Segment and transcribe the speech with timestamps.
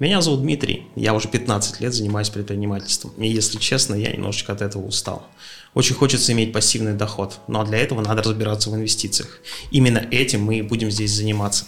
[0.00, 4.62] Меня зовут Дмитрий, я уже 15 лет занимаюсь предпринимательством, и если честно, я немножечко от
[4.62, 5.26] этого устал.
[5.74, 9.40] Очень хочется иметь пассивный доход, но для этого надо разбираться в инвестициях.
[9.72, 11.64] Именно этим мы и будем здесь заниматься.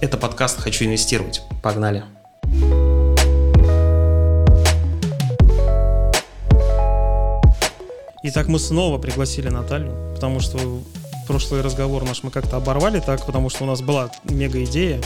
[0.00, 1.42] Это подкаст «Хочу инвестировать».
[1.62, 2.02] Погнали!
[8.24, 10.58] Итак, мы снова пригласили Наталью, потому что
[11.28, 15.00] прошлый разговор наш мы как-то оборвали так, потому что у нас была мега идея.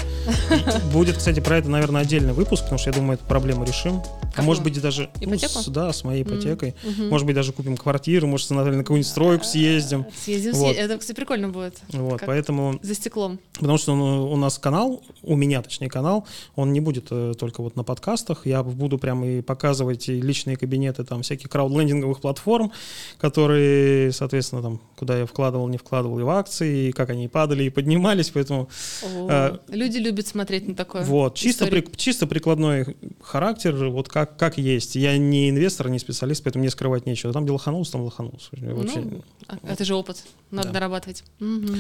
[0.92, 4.00] Будет, кстати, про это, наверное, отдельный выпуск, потому что я думаю, эту проблему решим.
[4.36, 5.10] А может быть, даже...
[5.20, 6.74] Ну, с, да, с моей ипотекой.
[6.84, 7.08] Mm-hmm.
[7.08, 10.06] Может быть, даже купим квартиру, может, Наталья, на какую-нибудь стройку съездим.
[10.24, 10.76] Съездим, вот.
[10.76, 11.80] это, кстати, прикольно будет.
[11.88, 12.78] Вот, поэтому...
[12.82, 13.40] За стеклом.
[13.54, 17.74] Потому что у нас канал, у меня, точнее, канал, он не будет э, только вот
[17.74, 18.46] на подкастах.
[18.46, 22.72] Я буду прям и показывать и личные кабинеты там всяких краудлендинговых платформ,
[23.18, 27.28] которые, соответственно, там, куда я вкладывал, не вкладывал, вкладывал и в акции, и как они
[27.28, 28.68] падали и поднимались, поэтому...
[29.02, 31.04] О, э, люди любят смотреть на такое.
[31.04, 34.96] Вот, чисто, при, чисто прикладной характер, вот как, как есть.
[34.96, 37.32] Я не инвестор, не специалист, поэтому мне скрывать нечего.
[37.32, 38.48] Там где лоханулся, там лоханулся.
[38.52, 40.74] Вообще, ну, а, это же опыт, надо да.
[40.74, 41.24] дорабатывать.
[41.40, 41.76] Угу.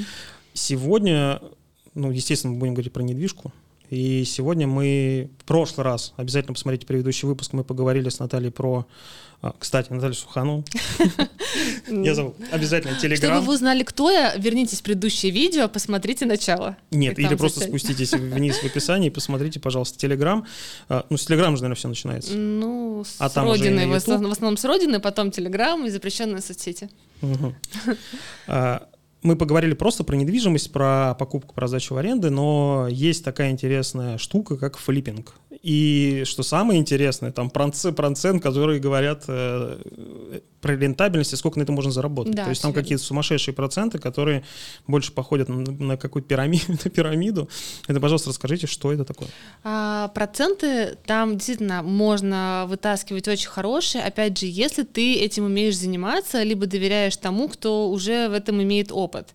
[0.54, 1.40] Сегодня,
[1.94, 3.52] ну, естественно, мы будем говорить про недвижку.
[3.92, 8.86] И сегодня мы, в прошлый раз, обязательно посмотрите предыдущий выпуск, мы поговорили с Натальей про
[9.42, 10.64] а, кстати, Наталья Сухану.
[11.90, 12.34] Я зову.
[12.50, 13.32] Обязательно телеграм.
[13.32, 16.78] Чтобы вы узнали, кто я, вернитесь в предыдущее видео, посмотрите начало.
[16.90, 20.46] Нет, или просто спуститесь вниз в описании и посмотрите, пожалуйста, телеграм.
[20.88, 22.34] Ну, с телеграма же, наверное, все начинается.
[22.34, 23.88] Ну, с а родины.
[23.88, 26.88] В основном с родины, потом телеграм и запрещенные соцсети.
[29.22, 34.18] Мы поговорили просто про недвижимость, про покупку, про сдачу в аренды, но есть такая интересная
[34.18, 35.34] штука, как флиппинг.
[35.62, 39.78] И что самое интересное, там процент, который говорят э,
[40.62, 42.34] про рентабельность и сколько на это можно заработать.
[42.34, 44.44] Да, То есть там какие-то сумасшедшие проценты, которые
[44.86, 47.48] больше походят на, на какую-то пирамиду, на пирамиду.
[47.88, 49.28] Это, пожалуйста, расскажите, что это такое.
[49.64, 54.04] А, проценты там действительно можно вытаскивать очень хорошие.
[54.04, 58.92] Опять же, если ты этим умеешь заниматься, либо доверяешь тому, кто уже в этом имеет
[58.92, 59.28] опыт.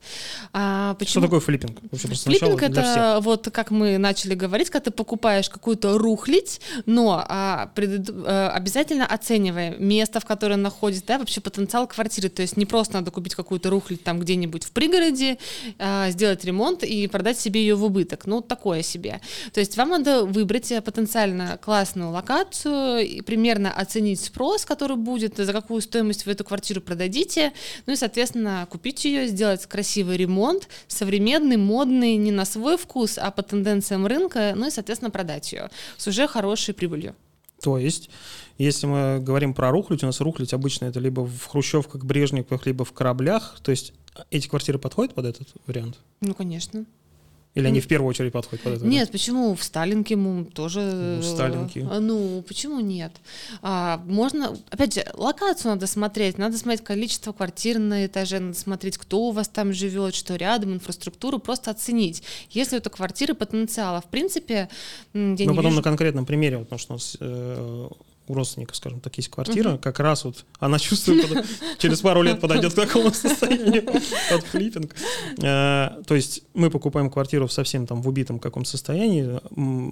[0.54, 1.12] А, почему?
[1.12, 1.78] Что такое флиппинг?
[1.92, 7.70] Вообще, флиппинг это вот как мы начали говорить, когда ты покупаешь какую-то рухлить, но а,
[7.76, 12.30] пред, а, обязательно оценивая место, в котором находится, вообще потенциал квартиры.
[12.30, 15.38] То есть не просто надо купить какую-то рухлядь там где-нибудь в пригороде,
[15.78, 18.26] э, сделать ремонт и продать себе ее в убыток.
[18.26, 19.22] Ну, такое себе.
[19.54, 25.38] То есть вам надо выбрать э, потенциально классную локацию, и примерно оценить спрос, который будет,
[25.38, 27.54] за какую стоимость вы эту квартиру продадите,
[27.86, 33.32] ну и, соответственно, купить ее, сделать красивый ремонт, современный, модный, не на свой вкус, а
[33.32, 37.16] по тенденциям рынка, ну и, соответственно, продать ее с уже хорошей прибылью.
[37.62, 38.10] То есть,
[38.58, 42.86] если мы говорим про рухлядь, у нас рухлядь обычно это либо в хрущевках, брежниках, либо
[42.86, 43.60] в кораблях.
[43.64, 43.94] То есть
[44.30, 45.98] эти квартиры подходят под этот вариант?
[46.22, 46.86] Ну, конечно.
[47.58, 48.86] Или они в первую очередь подходят под это?
[48.86, 49.56] Нет, почему?
[49.56, 50.16] В Сталинке
[50.54, 50.82] тоже...
[50.82, 51.88] Ну, в Сталинке.
[51.90, 53.12] А, ну, почему нет?
[53.62, 54.56] А, можно...
[54.70, 56.38] Опять же, локацию надо смотреть.
[56.38, 60.74] Надо смотреть количество квартир на этаже, надо смотреть, кто у вас там живет, что рядом,
[60.74, 62.24] инфраструктуру, просто оценить.
[62.52, 64.70] Если это квартиры потенциала, в принципе...
[65.14, 65.76] Я ну, потом вижу...
[65.78, 67.90] на конкретном примере, потому что у нас э,
[68.28, 69.80] у родственника, скажем так, есть квартира, uh-huh.
[69.80, 71.46] как раз вот она чувствует, под,
[71.78, 73.84] через пару лет подойдет к такому состоянию
[74.30, 74.96] под флиппинг.
[75.44, 79.40] А, то есть мы покупаем квартиру в совсем там в убитом каком состоянии,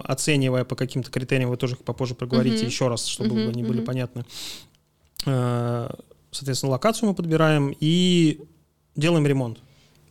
[0.03, 3.49] оценивая по каким-то критериям, вы тоже попозже проговорите еще раз, чтобы uh-huh.
[3.49, 4.25] они были понятны.
[5.25, 5.95] А,
[6.31, 8.41] соответственно, локацию мы подбираем и
[8.95, 9.59] делаем ремонт.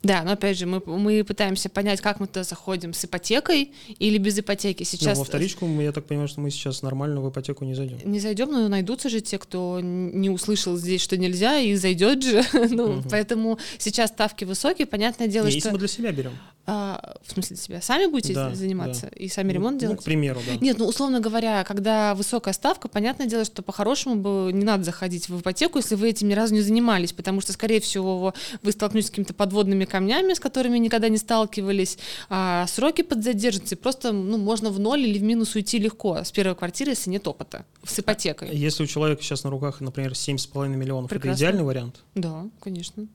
[0.04, 4.18] Да, но опять же, мы, мы пытаемся понять, как мы туда заходим, с ипотекой или
[4.18, 4.84] без ипотеки.
[4.84, 5.16] Сейчас...
[5.16, 7.98] Ну, во вторичку, я так понимаю, что мы сейчас нормально в ипотеку не зайдем.
[8.04, 12.44] Не зайдем, но найдутся же те, кто не услышал здесь, что нельзя, и зайдет же.
[12.70, 13.02] ну, угу.
[13.10, 15.56] Поэтому сейчас ставки высокие, понятное дело, не, что...
[15.56, 16.32] Если мы для себя берем.
[16.66, 17.82] А, в смысле для себя?
[17.82, 19.16] Сами будете да, заниматься да.
[19.16, 19.96] и сами ну, ремонт делать?
[19.96, 20.56] Ну, к примеру, да.
[20.64, 25.28] Нет, ну, условно говоря, когда высокая ставка, понятное дело, что по-хорошему бы не надо заходить
[25.28, 28.32] в ипотеку, если вы этим ни разу не занимались, потому что, скорее всего,
[28.62, 33.78] вы столкнетесь с какими-то подводными камнями, с которыми никогда не сталкивались, а сроки подзадержатся, и
[33.78, 37.28] просто ну, можно в ноль или в минус уйти легко с первой квартиры, если нет
[37.28, 38.48] опыта, с ипотекой.
[38.52, 41.30] Если у человека сейчас на руках, например, 7,5 миллионов, Прекрасно.
[41.30, 42.02] это идеальный вариант?
[42.16, 43.06] Да, конечно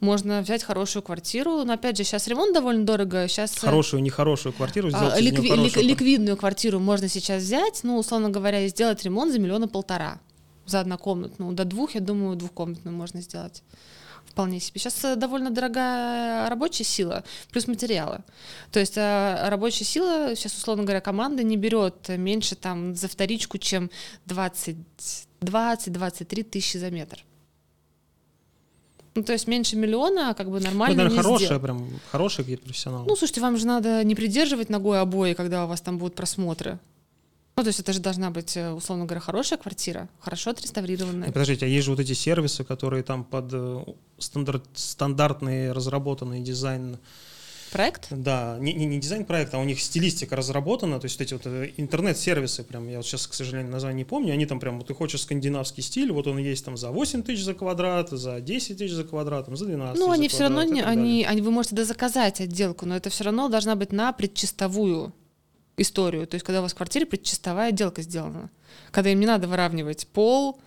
[0.00, 4.52] можно взять хорошую квартиру, но опять же сейчас ремонт довольно дорого, сейчас э, хорошую, нехорошую
[4.52, 5.14] квартиру сделать.
[5.14, 9.38] А, ликви- лик- ликвидную квартиру можно сейчас взять, ну условно говоря, и сделать ремонт за
[9.38, 10.20] миллиона полтора
[10.66, 13.62] за однокомнатную, до двух, я думаю, двухкомнатную можно сделать
[14.34, 14.80] вполне себе.
[14.80, 17.22] Сейчас э, довольно дорогая рабочая сила,
[17.52, 18.18] плюс материалы.
[18.72, 23.58] То есть э, рабочая сила, сейчас, условно говоря, команда не берет меньше там за вторичку,
[23.58, 23.92] чем
[24.26, 27.24] 20-23 тысячи за метр.
[29.14, 30.96] Ну, то есть меньше миллиона, а как бы нормально.
[30.96, 33.06] Ну, наверное, хорошая, прям хороший какие-то профессионалы.
[33.06, 36.80] Ну, слушайте, вам же надо не придерживать ногой обои, когда у вас там будут просмотры.
[37.56, 41.28] Ну, то есть это же должна быть, э, условно говоря, хорошая квартира, хорошо отреставрированная.
[41.28, 43.84] Подождите, а есть же вот эти сервисы, которые там под э,
[44.18, 46.98] стандарт, стандартный разработанный дизайн
[47.70, 48.08] проект?
[48.10, 51.34] Да, не, не, не дизайн проекта, а у них стилистика разработана, то есть вот эти
[51.34, 54.78] вот э, интернет-сервисы, прям, я вот сейчас, к сожалению, название не помню, они там прям,
[54.78, 58.40] вот ты хочешь скандинавский стиль, вот он есть там за 8 тысяч за квадрат, за
[58.40, 61.52] 10 тысяч за квадрат, там, за 12 Ну, они все равно, не, они, они, вы
[61.52, 65.12] можете дозаказать отделку, но это все равно должна быть на предчистовую
[65.76, 66.26] историю.
[66.26, 68.50] То есть, когда у вас в квартире предчистовая отделка сделана.
[68.90, 70.58] Когда им не надо выравнивать пол,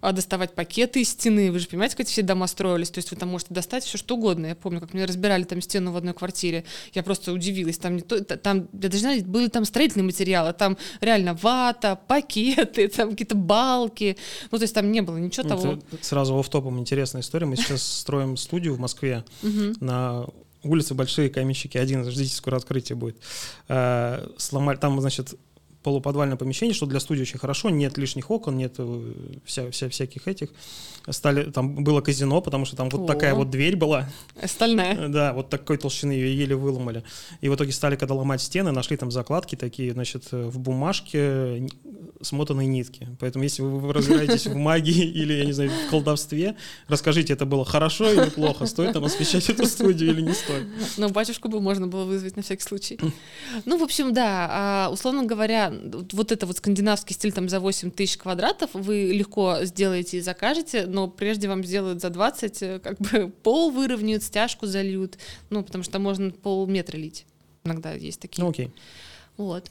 [0.00, 1.50] а доставать пакеты из стены.
[1.50, 2.90] Вы же понимаете, как эти все дома строились.
[2.90, 4.46] То есть вы там можете достать все что угодно.
[4.46, 6.64] Я помню, как мне разбирали там стену в одной квартире.
[6.94, 7.78] Я просто удивилась.
[7.78, 10.52] Там, не то, там я даже знаю, были там строительные материалы.
[10.52, 14.16] Там реально вата, пакеты, там какие-то балки.
[14.50, 15.78] Ну, то есть там не было ничего Это того.
[16.00, 17.46] Сразу оф-топом интересная история.
[17.46, 19.24] Мы сейчас строим студию в Москве
[19.80, 20.26] на
[20.70, 23.16] улице Большие Каменщики, один, ждите, скоро открытие будет.
[23.68, 25.34] Э, сломали, там, значит,
[25.86, 29.12] полуподвальное помещение, что для студии очень хорошо, нет лишних окон, нет э,
[29.44, 30.48] вся, вся, всяких этих.
[31.08, 33.06] Стали, там было казино, потому что там вот О.
[33.06, 34.08] такая вот дверь была.
[34.44, 35.06] Стальная.
[35.06, 37.04] Да, вот такой толщины ее еле выломали.
[37.40, 41.68] И в итоге стали, когда ломать стены, нашли там закладки такие, значит, в бумажке
[42.22, 43.08] смотанные нитки.
[43.20, 46.56] Поэтому если вы разбираетесь в магии или, я не знаю, в колдовстве,
[46.88, 50.66] расскажите, это было хорошо или плохо, стоит там освещать эту студию или не стоит.
[50.96, 52.98] Ну, батюшку бы можно было вызвать на всякий случай.
[53.64, 55.72] Ну, в общем, да, а, условно говоря,
[56.12, 60.86] вот это вот скандинавский стиль там за 8 тысяч квадратов вы легко сделаете и закажете,
[60.86, 65.18] но прежде вам сделают за 20, э, как бы пол выровняют, стяжку зальют,
[65.50, 67.26] ну, потому что можно полметра лить.
[67.64, 68.42] Иногда есть такие.
[68.44, 68.70] Ну, окей.
[69.36, 69.70] Вот.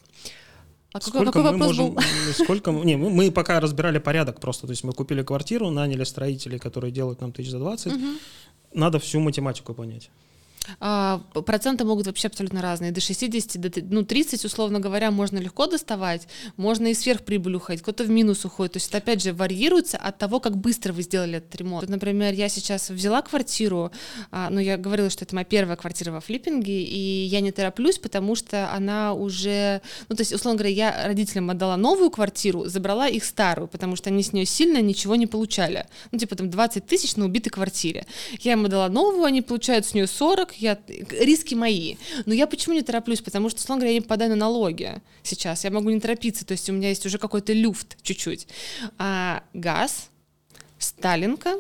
[0.94, 2.04] А сколько какой, какой мы можем, был?
[2.34, 6.58] сколько, не, мы, мы пока разбирали порядок просто, то есть мы купили квартиру, наняли строителей,
[6.58, 8.06] которые делают нам тысяч за 20, угу.
[8.74, 10.10] надо всю математику понять.
[10.80, 12.92] А, проценты могут вообще абсолютно разные.
[12.92, 16.28] До 60, до ну, 30, условно говоря, можно легко доставать,
[16.58, 18.74] можно и сверхприбыль уходить, кто-то в минус уходит.
[18.74, 21.84] То есть это, опять же, варьируется от того, как быстро вы сделали этот ремонт.
[21.84, 23.92] Вот, например, я сейчас взяла квартиру,
[24.32, 27.98] а, ну, я говорила, что это моя первая квартира во флиппинге, и я не тороплюсь,
[27.98, 29.82] потому что она уже...
[30.10, 34.10] Ну, то есть, условно говоря, я родителям отдала новую квартиру, забрала их старую, потому что
[34.10, 35.86] они с нее сильно ничего не получали.
[36.12, 38.06] Ну, типа там 20 тысяч на убитой квартире.
[38.40, 41.98] Я им отдала новую, они получают с нее 40, я, риски мои.
[42.26, 43.22] Но я почему не тороплюсь?
[43.22, 45.64] Потому что, условно говоря, я не попадаю на налоги сейчас.
[45.64, 48.48] Я могу не торопиться, то есть у меня есть уже какой-то люфт чуть-чуть.
[48.98, 50.10] А газ,
[50.78, 51.56] Сталинка,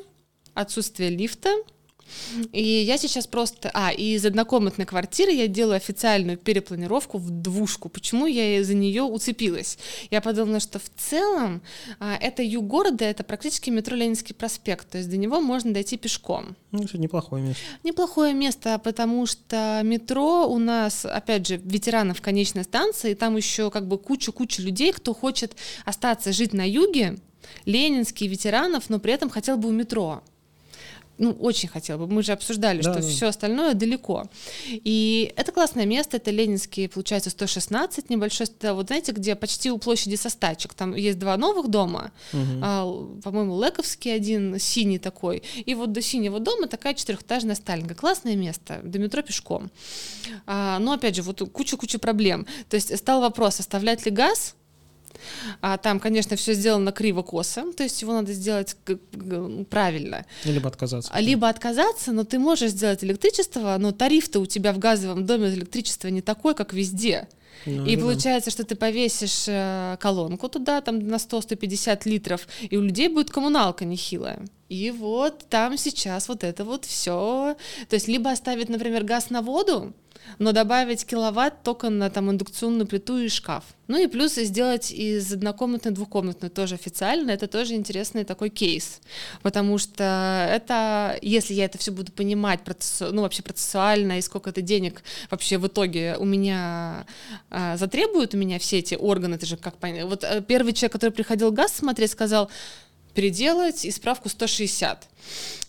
[0.54, 1.54] отсутствие лифта—
[2.52, 3.72] и я сейчас просто...
[3.74, 7.90] А, и из однокомнатной квартиры я делаю официальную перепланировку в двушку.
[7.90, 9.78] Почему я за нее уцепилась?
[10.12, 11.62] Я подумала, что в целом
[12.00, 15.98] а, это юг города, это практически метро Ленинский проспект, то есть до него можно дойти
[15.98, 16.56] пешком.
[16.72, 17.64] Ну, это неплохое место.
[17.84, 23.72] Неплохое место, потому что метро у нас, опять же, ветеранов конечной станции, и там еще
[23.72, 25.56] как бы куча-куча людей, кто хочет
[25.86, 27.18] остаться жить на юге,
[27.66, 30.24] ленинские ветеранов, но при этом хотел бы у метро
[31.18, 32.14] ну, очень хотела бы.
[32.14, 33.08] Мы же обсуждали, да, что да.
[33.08, 34.26] все остальное далеко.
[34.68, 39.78] И это классное место, это Ленинский, получается, 116, небольшой, это вот знаете, где почти у
[39.78, 42.42] площади Состачек, там есть два новых дома, угу.
[42.62, 47.96] а, по-моему, Лековский один, синий такой, и вот до синего дома такая четырехэтажная Сталинка.
[47.96, 49.72] Классное место, до метро пешком.
[50.46, 52.46] А, но, опять же, вот куча-куча проблем.
[52.70, 54.56] То есть стал вопрос, оставлять ли газ,
[55.62, 58.76] а там, конечно, все сделано криво-косо, то есть его надо сделать
[59.70, 60.26] правильно.
[60.44, 61.12] Либо отказаться.
[61.14, 65.50] А, либо отказаться, но ты можешь сделать электричество, но тариф-то у тебя в газовом доме
[65.50, 67.28] электричества не такой, как везде.
[67.66, 72.82] Ну, и получается, что ты повесишь э, колонку туда, там на 100-150 литров, и у
[72.82, 74.40] людей будет коммуналка нехилая.
[74.70, 77.56] И вот там сейчас вот это вот все.
[77.90, 79.94] То есть либо оставить, например, газ на воду,
[80.40, 83.64] но добавить киловатт только на там индукционную плиту и шкаф.
[83.88, 89.00] Ну и плюс сделать из однокомнатной двухкомнатной тоже официально, это тоже интересный такой кейс,
[89.44, 94.50] потому что это, если я это все буду понимать, процесс, ну вообще процессуально и сколько
[94.50, 97.06] это денег вообще в итоге у меня
[97.58, 100.04] а, затребуют у меня все эти органы, это же как понять.
[100.04, 102.52] Вот э, первый человек, который приходил газ смотреть, сказал,
[103.14, 105.08] переделать и справку 160.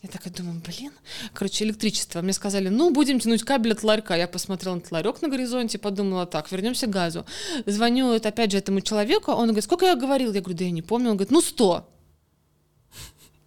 [0.02, 0.90] Я такая думаю, блин,
[1.32, 2.22] короче, электричество.
[2.22, 4.16] Мне сказали, ну, будем тянуть кабель от ларька.
[4.16, 7.24] Я посмотрела на ларек на горизонте, подумала, так, вернемся к газу.
[7.66, 10.32] Звоню, это, опять же, этому человеку, он говорит, сколько я говорил?
[10.32, 11.10] Я говорю, да я не помню.
[11.10, 11.88] Он говорит, ну, 100.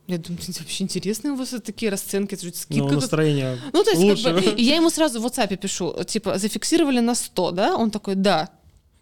[0.09, 2.93] Я думаю, вообще интересные у вас такие расценки, это же скидка.
[2.93, 4.23] Ну, настроение Ну, то есть, лучше.
[4.23, 7.75] Как бы, и я ему сразу в WhatsApp пишу, типа, зафиксировали на 100, да?
[7.75, 8.49] Он такой, да.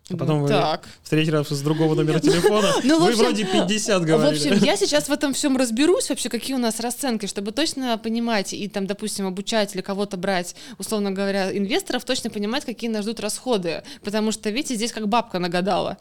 [0.09, 0.87] А потом вы так.
[1.03, 4.49] в третий раз с другого номера телефона, ну, вы вроде 50 говорили.
[4.49, 7.97] В общем, я сейчас в этом всем разберусь, вообще, какие у нас расценки, чтобы точно
[7.97, 13.03] понимать и там, допустим, обучать или кого-то брать, условно говоря, инвесторов, точно понимать, какие нас
[13.03, 13.83] ждут расходы.
[14.01, 15.97] Потому что, видите, здесь как бабка нагадала.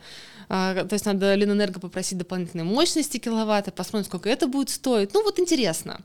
[0.48, 5.12] А, то есть надо Ленэнерго попросить дополнительные мощности киловатты, посмотреть, сколько это будет стоить.
[5.14, 6.00] Ну вот интересно.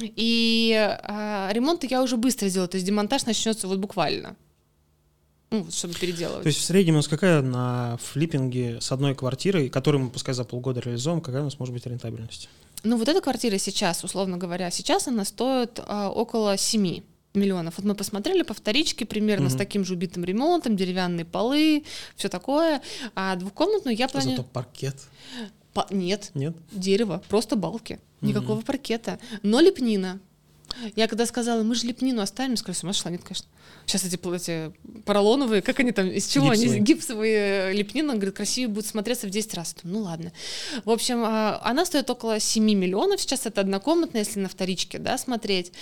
[0.00, 4.36] И а, ремонт я уже быстро сделаю, то есть демонтаж начнется вот буквально.
[5.50, 6.44] Ну, чтобы переделывать.
[6.44, 10.32] То есть в среднем у нас какая на флиппинге с одной квартирой, которую мы пускай
[10.34, 12.48] за полгода реализуем, какая у нас может быть рентабельность?
[12.84, 17.02] Ну вот эта квартира сейчас, условно говоря, сейчас она стоит а, около 7
[17.34, 17.74] миллионов.
[17.76, 19.54] Вот мы посмотрели по вторичке примерно угу.
[19.54, 21.84] с таким же убитым ремонтом, деревянные полы,
[22.16, 22.80] все такое.
[23.14, 24.38] А двухкомнатную я планирую...
[24.38, 24.96] Зато паркет.
[25.74, 25.86] По...
[25.90, 26.30] Нет.
[26.34, 26.56] Нет.
[26.72, 28.00] Дерево, просто балки.
[28.20, 28.66] Никакого угу.
[28.66, 29.18] паркета.
[29.42, 30.20] Но лепнина.
[30.96, 33.46] Я когда сказала, мы же лепнину оставим, сказали, с ума шла, нет, конечно.
[33.86, 34.72] Сейчас эти, эти
[35.04, 36.72] поролоновые, как они там, из чего гипсовые.
[36.72, 39.76] они, гипсовые лепнины, говорит, красивее будут смотреться в 10 раз.
[39.82, 40.32] Ну ладно.
[40.84, 45.18] В общем, а, она стоит около 7 миллионов, сейчас это однокомнатная, если на вторичке, да,
[45.18, 45.72] смотреть.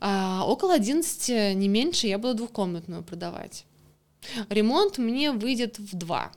[0.00, 3.64] А около 11, не меньше, я буду двухкомнатную продавать.
[4.48, 6.32] Ремонт мне выйдет в 2.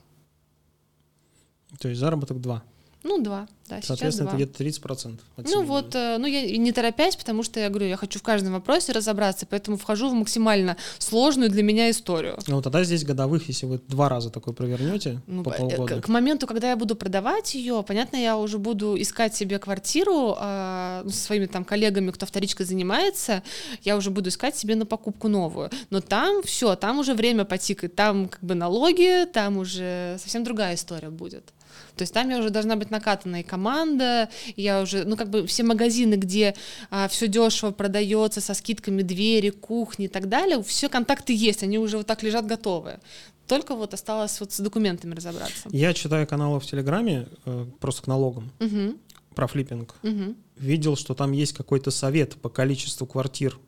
[1.78, 2.62] То есть заработок 2.
[3.02, 5.18] Ну, два, да, Соответственно, сейчас это где-то 30%.
[5.36, 8.52] Ну вот, э, ну я не торопясь, потому что я говорю, я хочу в каждом
[8.52, 12.36] вопросе разобраться, поэтому вхожу в максимально сложную для меня историю.
[12.46, 16.00] Ну тогда здесь годовых, если вы два раза такой провернете ну, по э, полгода.
[16.00, 20.36] К, к моменту, когда я буду продавать ее, понятно, я уже буду искать себе квартиру
[20.38, 23.42] э, со своими там коллегами, кто вторичкой занимается,
[23.82, 25.70] я уже буду искать себе на покупку новую.
[25.88, 30.74] Но там все, там уже время потикает, там как бы налоги, там уже совсем другая
[30.74, 31.52] история будет.
[31.96, 35.62] То есть там я уже должна быть накатанная команда, я уже, ну как бы все
[35.62, 36.54] магазины, где
[36.90, 41.78] а, все дешево продается со скидками двери, кухни и так далее, все контакты есть, они
[41.78, 43.00] уже вот так лежат готовые.
[43.46, 45.68] Только вот осталось вот с документами разобраться.
[45.70, 48.96] Я читаю каналы в Телеграме э, просто к налогам угу.
[49.34, 49.96] про флиппинг.
[50.04, 50.36] Угу.
[50.58, 53.58] Видел, что там есть какой-то совет по количеству квартир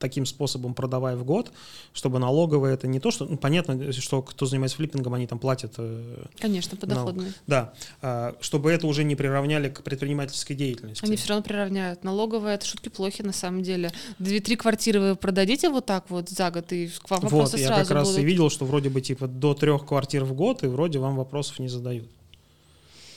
[0.00, 1.52] таким способом продавая в год,
[1.92, 5.74] чтобы налоговые это не то, что, ну, понятно, что кто занимается флиппингом, они там платят.
[5.76, 7.32] Э, Конечно, подоходные.
[7.46, 11.04] Да, а, чтобы это уже не приравняли к предпринимательской деятельности.
[11.04, 12.02] Они все равно приравняют.
[12.02, 13.92] Налоговые это шутки плохи на самом деле.
[14.18, 17.66] Две-три квартиры вы продадите вот так вот за год, и к вам вопросы вот, я
[17.68, 18.22] сразу как раз будут.
[18.22, 21.58] и видел, что вроде бы типа до трех квартир в год, и вроде вам вопросов
[21.58, 22.08] не задают.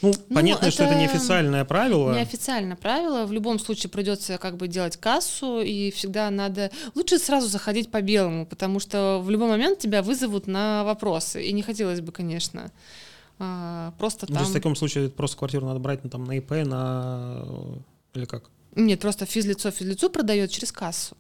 [0.04, 2.14] Ну, ну, понятно, это что это неофициальное правило.
[2.14, 3.26] Неофициальное правило.
[3.26, 6.72] В любом случае придется как бы делать кассу, и всегда надо...
[6.94, 11.42] Лучше сразу заходить по белому, потому что в любой момент тебя вызовут на вопросы.
[11.42, 12.70] И не хотелось бы, конечно,
[13.40, 14.38] а, просто ну, там...
[14.38, 17.46] То есть в таком случае просто квартиру надо брать ну, там, на ИП, на...
[18.14, 18.50] или как?
[18.76, 21.16] Нет, просто физлицо физлицу продает через кассу.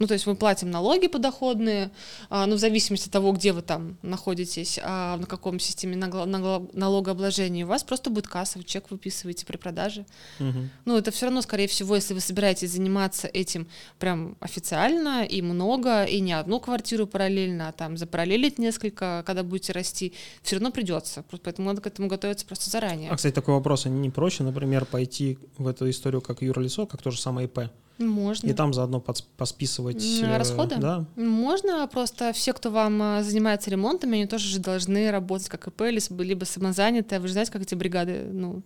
[0.00, 1.90] Ну, то есть мы платим налоги подоходные,
[2.30, 7.66] а, ну, в зависимости от того, где вы там находитесь, а, на каком системе налогообложения,
[7.66, 10.06] у вас просто будет кассовый чек выписываете при продаже.
[10.40, 10.58] Угу.
[10.86, 16.04] Ну, это все равно, скорее всего, если вы собираетесь заниматься этим прям официально и много,
[16.04, 21.24] и не одну квартиру параллельно, а там запараллелить несколько, когда будете расти, все равно придется.
[21.44, 23.10] Поэтому надо к этому готовиться просто заранее.
[23.10, 27.02] А, кстати, такой вопрос, а не проще, например, пойти в эту историю как юрлицо, как
[27.02, 27.70] то же самое ИП?
[28.00, 28.48] Можно.
[28.48, 29.00] И там заодно
[29.36, 30.76] посписывать э, расходы.
[30.76, 31.04] Да.
[31.16, 35.82] Можно просто все, кто вам э, занимается ремонтами, они тоже же должны работать как ИП,
[35.82, 37.20] либо самозанятые.
[37.20, 38.62] Вы же знаете, как эти бригады, ну,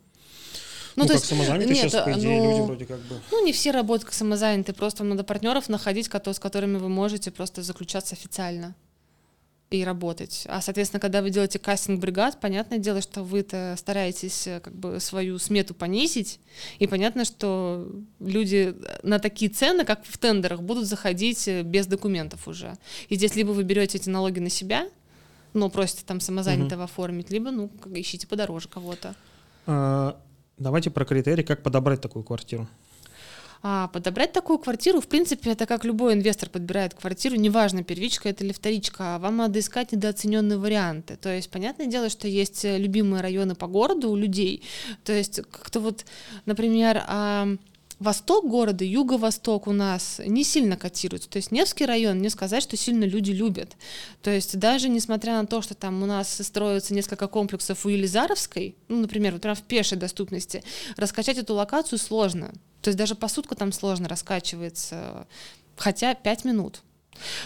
[0.97, 3.17] ну, ну, то как есть, самозанятые нет, сейчас, по идее, ну, люди вроде как бы...
[3.33, 7.33] Ну, не все работают как самозанятые, просто вам надо партнеров находить, с которыми вы можете
[7.33, 8.77] просто заключаться официально
[9.71, 10.47] и работать.
[10.49, 15.39] А, соответственно, когда вы делаете кастинг-бригад, понятное дело, что вы-то стараетесь э, как бы свою
[15.39, 16.39] смету понизить,
[16.79, 17.89] и понятно, что
[18.21, 22.77] люди на такие цены, как в тендерах, будут заходить э, без документов уже.
[23.09, 24.87] И здесь либо вы берете эти налоги на себя,
[25.55, 26.85] но просите там самозанятого угу.
[26.85, 29.15] оформить, либо, ну, ищите подороже кого-то.
[29.67, 30.21] А,
[30.57, 32.69] давайте про критерии, как подобрать такую квартиру.
[33.67, 38.45] А подобрать такую квартиру, в принципе, это как любой инвестор подбирает квартиру, неважно, первичка это
[38.45, 41.17] или вторичка, а вам надо искать недооцененные варианты.
[41.17, 44.63] То есть, понятное дело, что есть э, любимые районы по городу у людей.
[45.03, 46.05] То есть, как-то вот,
[46.45, 47.03] например,
[48.01, 51.31] Восток города, юго-восток у нас не сильно котируется.
[51.31, 53.77] То есть Невский район, не сказать, что сильно люди любят.
[54.23, 58.77] То есть даже несмотря на то, что там у нас строится несколько комплексов у Елизаровской,
[58.89, 60.63] ну, например, вот прям в пешей доступности,
[60.97, 62.53] раскачать эту локацию сложно.
[62.83, 65.27] То есть даже посудка там сложно раскачивается,
[65.77, 66.83] хотя 5 минут.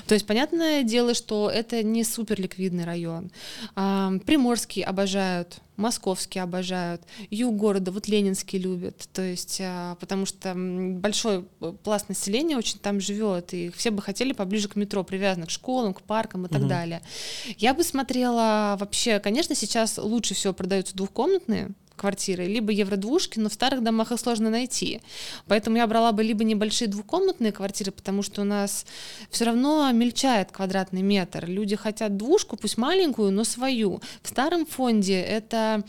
[0.07, 3.31] То есть понятное дело, что это не супер ликвидный район.
[3.75, 11.47] Приморский обожают московский обожают, юг города, вот ленинский любят, то есть, а, потому что большой
[11.61, 15.51] э, пласт населения очень там живет, и все бы хотели поближе к метро, привязаны к
[15.51, 16.69] школам, к паркам и так угу.
[16.69, 17.01] далее.
[17.57, 23.53] Я бы смотрела вообще, конечно, сейчас лучше всего продаются двухкомнатные, квартиры, либо евродвушки, но в
[23.53, 25.01] старых домах их сложно найти.
[25.47, 28.87] Поэтому я брала бы либо небольшие двухкомнатные квартиры, потому что у нас
[29.31, 31.47] все равно мельчает квадратный метр.
[31.47, 34.01] Люди хотят двушку, пусть маленькую, но свою.
[34.23, 35.85] В старом фонде это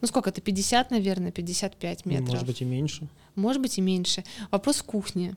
[0.00, 2.28] ну сколько это, 50, наверное, 55 метров.
[2.28, 3.08] Может быть и меньше.
[3.34, 4.24] Может быть и меньше.
[4.50, 5.36] Вопрос в кухне.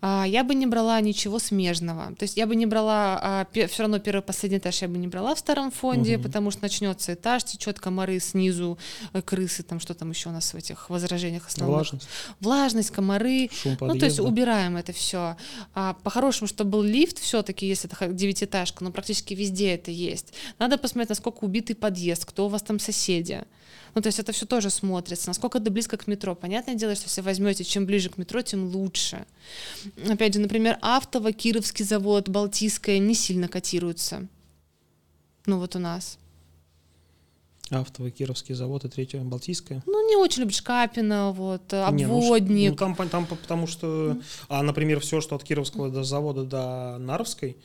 [0.00, 2.14] А, я бы не брала ничего смежного.
[2.16, 5.08] То есть я бы не брала, а, все равно первый последний этаж я бы не
[5.08, 6.24] брала в старом фонде, угу.
[6.24, 8.78] потому что начнется этаж, течет комары снизу,
[9.12, 11.76] э, крысы, там что там еще у нас в этих возражениях основных.
[11.76, 12.08] Влажность.
[12.40, 13.50] Влажность, комары.
[13.52, 13.86] Шум подъезда.
[13.86, 15.36] ну, то есть убираем это все.
[15.74, 20.32] А, по-хорошему, чтобы был лифт все-таки, если это девятиэтажка, но практически везде это есть.
[20.58, 23.44] Надо посмотреть, насколько убитый подъезд, кто у вас там соседи.
[23.98, 25.26] Ну, то есть это все тоже смотрится.
[25.26, 26.36] Насколько это близко к метро.
[26.36, 29.26] Понятное дело, что если возьмете, чем ближе к метро, тем лучше.
[30.08, 34.28] Опять же, например, Автово, Кировский завод, Балтийская не сильно котируются.
[35.46, 36.16] Ну, вот у нас.
[37.70, 39.82] Автовый Кировский завод и третья Балтийская.
[39.84, 42.50] Ну, не очень любишь Капина, вот, обводник.
[42.50, 44.16] Не, ну, ну, там, там потому что,
[44.48, 47.56] а, например, все, что от Кировского до завода до Наровской,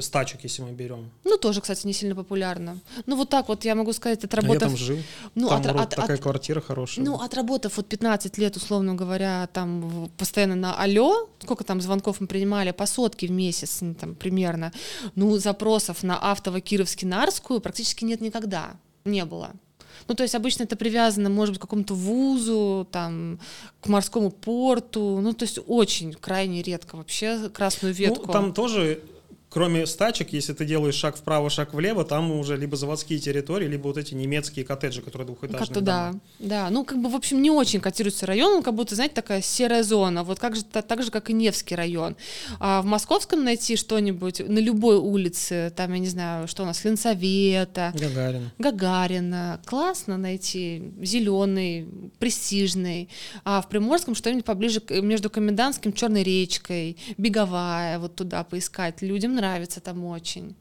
[0.00, 1.10] стачек, если мы берем.
[1.24, 2.78] Ну, тоже, кстати, не сильно популярно.
[3.06, 4.62] Ну, вот так вот я могу сказать, отработав...
[4.62, 4.98] А я там жил.
[5.34, 7.04] Ну, там от, от, такая от, квартира хорошая.
[7.04, 12.26] Ну, отработав вот 15 лет, условно говоря, там постоянно на алло, сколько там звонков мы
[12.26, 14.72] принимали, по сотке в месяц там примерно,
[15.14, 18.76] ну, запросов на Автово-Кировский-Нарскую практически нет никогда.
[19.04, 19.50] Не было.
[20.08, 23.38] Ну, то есть обычно это привязано, может быть, к какому-то вузу, там,
[23.80, 25.20] к морскому порту.
[25.20, 28.26] Ну, то есть очень крайне редко вообще красную ну, ветку.
[28.26, 29.00] Ну, там тоже
[29.52, 33.88] кроме стачек, если ты делаешь шаг вправо, шаг влево, там уже либо заводские территории, либо
[33.88, 35.66] вот эти немецкие коттеджи, которые двухэтажные.
[35.66, 36.70] Как-то да, да.
[36.70, 39.82] Ну, как бы, в общем, не очень котируется район, он как будто, знаете, такая серая
[39.82, 42.16] зона, вот как же, так же, как и Невский район.
[42.60, 46.84] А в Московском найти что-нибудь на любой улице, там, я не знаю, что у нас,
[46.84, 47.92] Ленсовета.
[47.94, 48.52] Гагарина.
[48.58, 49.60] Гагарина.
[49.66, 53.08] Классно найти, зеленый, престижный.
[53.44, 59.02] А в Приморском что-нибудь поближе между Комендантским, Черной речкой, Беговая, вот туда поискать.
[59.02, 60.56] Людям нравится там очень.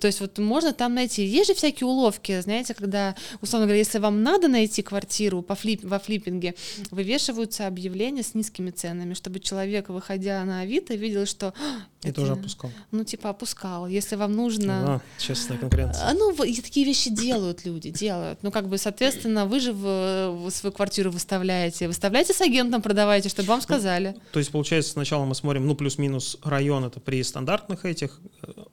[0.00, 1.24] То есть вот можно там найти.
[1.24, 5.84] Есть же всякие уловки, знаете, когда, условно говоря, если вам надо найти квартиру по флип,
[5.84, 6.54] во флиппинге,
[6.90, 11.54] вывешиваются объявления с низкими ценами, чтобы человек, выходя на Авито, видел, что...
[12.02, 12.70] И это, тоже опускал.
[12.90, 13.86] Ну, типа опускал.
[13.86, 14.96] Если вам нужно...
[14.96, 16.06] А, честная конкуренция.
[16.06, 18.42] А, ну, и такие вещи делают люди, делают.
[18.42, 21.88] Ну, как бы, соответственно, вы же в, в свою квартиру выставляете.
[21.88, 24.12] Выставляйте с агентом, продавайте, чтобы вам ну, сказали.
[24.14, 28.20] Ну, то есть, получается, сначала мы смотрим, ну, плюс-минус район, это при стандартных этих.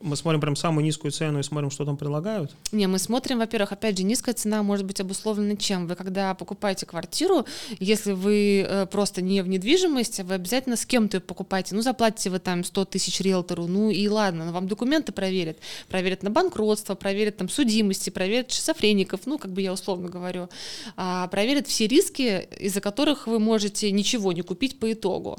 [0.01, 2.51] Мы смотрим прям самую низкую цену и смотрим, что там предлагают?
[2.71, 5.87] Не, мы смотрим, во-первых, опять же, низкая цена может быть обусловлена чем?
[5.87, 7.45] Вы когда покупаете квартиру,
[7.79, 11.75] если вы э, просто не в недвижимости, вы обязательно с кем-то ее покупаете.
[11.75, 15.57] Ну, заплатите вы там 100 тысяч риэлтору, ну и ладно, но вам документы проверят.
[15.89, 20.49] Проверят на банкротство, проверят там судимости, проверят шизофреников, ну, как бы я условно говорю.
[20.97, 25.37] А, проверят все риски, из-за которых вы можете ничего не купить по итогу.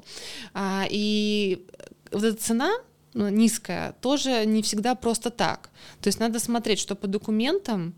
[0.52, 1.66] А, и
[2.12, 2.72] вот эта цена,
[3.14, 5.70] низкая, тоже не всегда просто так.
[6.00, 7.94] То есть надо смотреть, что по документам,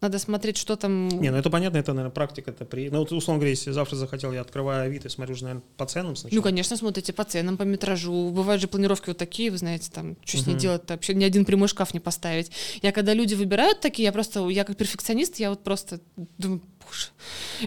[0.00, 1.08] надо смотреть, что там...
[1.08, 2.52] Не, ну это понятно, это, наверное, практика.
[2.52, 2.88] Это при...
[2.88, 5.84] Ну, вот, условно говоря, если завтра захотел, я открываю Авито и смотрю уже, наверное, по
[5.84, 6.38] ценам сначала.
[6.38, 8.30] Ну, конечно, смотрите по ценам, по метражу.
[8.30, 10.94] Бывают же планировки вот такие, вы знаете, там, что с ней делать-то?
[10.94, 12.50] Вообще ни один прямой шкаф не поставить.
[12.80, 16.00] Я когда люди выбирают такие, я просто, я как перфекционист, я вот просто
[16.38, 17.06] думаю, боже,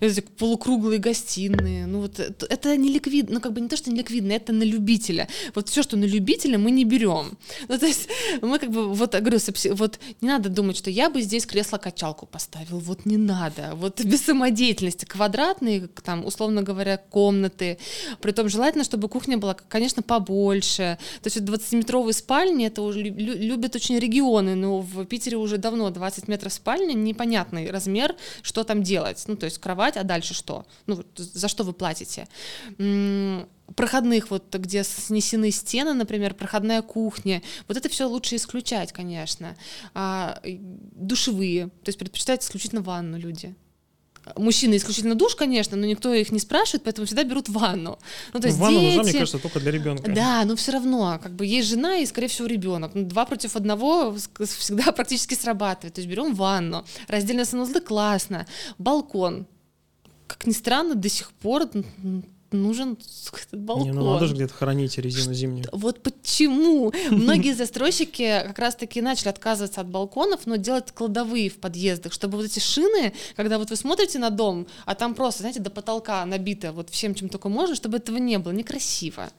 [0.02, 3.90] эти полукруглые гостиные, ну вот это, это не ликвидно, ну как бы не то, что
[3.90, 5.28] не ликвидно, это на любителя.
[5.56, 7.38] Вот все, что на любителя, мы не берем.
[7.70, 8.10] Ну то есть
[8.42, 9.40] мы как бы, вот, говорю,
[9.72, 14.22] вот не надо думать, что я бы здесь кресло-качалку поставил, вот не надо, вот без
[14.22, 17.78] самодеятельности, квадратные, там, условно говоря, комнаты,
[18.22, 23.76] при том желательно, чтобы кухня была, конечно, побольше, то есть 20-метровые спальни, это уже любят
[23.76, 29.13] очень регионы, но в Питере уже давно 20 метров спальни, непонятный размер, что там делать,
[29.28, 30.66] ну, то есть кровать, а дальше что?
[30.88, 32.28] Ну, за что вы платите?
[33.76, 39.56] проходных, вот где снесены стены, например, проходная кухня, вот это все лучше исключать, конечно.
[39.94, 43.56] А, душевые, то есть предпочитают исключительно ванну люди.
[44.38, 48.00] Мужчины исключительно душ, конечно, но никто их не спрашивает, поэтому всегда берут ванну.
[48.34, 48.96] Ну, то есть Ванна дети...
[48.96, 50.12] нужна, мне кажется, только для ребенка.
[50.12, 52.92] Да, но все равно, как бы есть жена и, скорее всего, ребенок.
[52.94, 55.96] Ну, два против одного всегда практически срабатывает.
[55.96, 59.46] То есть берем ванну, раздельные санузлы классно, балкон.
[60.28, 61.70] Как ни странно, до сих пор
[62.54, 62.98] нужен
[63.52, 63.86] балкон.
[63.86, 65.66] Не, ну надо же где-то хранить резину зимнюю.
[65.72, 66.92] Вот почему?
[67.10, 72.46] Многие застройщики как раз-таки начали отказываться от балконов, но делать кладовые в подъездах, чтобы вот
[72.46, 76.72] эти шины, когда вот вы смотрите на дом, а там просто, знаете, до потолка набито
[76.72, 79.30] вот всем, чем только можно, чтобы этого не было, некрасиво.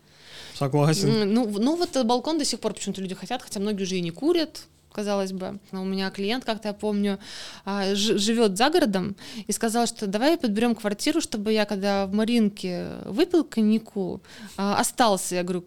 [0.55, 1.33] Согласен.
[1.33, 4.11] Ну, ну вот балкон до сих пор почему-то люди хотят, хотя многие уже и не
[4.11, 5.59] курят, казалось бы.
[5.73, 7.19] У меня клиент, как-то я помню,
[7.65, 9.17] а, живет за городом
[9.49, 14.23] и сказал, что давай подберем квартиру, чтобы я, когда в Маринке выпил коньяку,
[14.57, 15.35] а, остался.
[15.35, 15.65] Я говорю,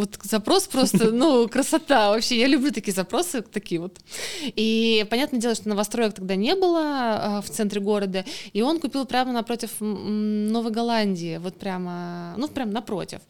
[0.00, 2.38] вот запрос просто, ну, красота вообще.
[2.38, 3.98] Я люблю такие запросы, такие вот.
[4.42, 9.04] И понятное дело, что новостроек тогда не было а, в центре города, и он купил
[9.04, 13.20] прямо напротив Новой Голландии, вот прямо, ну, прям напротив.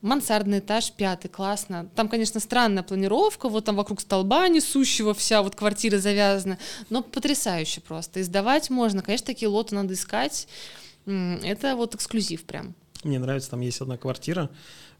[0.00, 1.88] Мансардный этаж, пятый, классно.
[1.94, 7.80] Там, конечно, странная планировка, вот там вокруг столба несущего вся вот квартира завязана, но потрясающе
[7.80, 8.20] просто.
[8.20, 10.48] Издавать можно, конечно, такие лоты надо искать.
[11.06, 12.74] Это вот эксклюзив прям.
[13.02, 14.50] Мне нравится, там есть одна квартира,